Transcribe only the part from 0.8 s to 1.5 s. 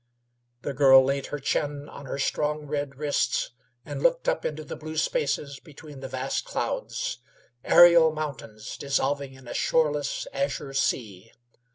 laid her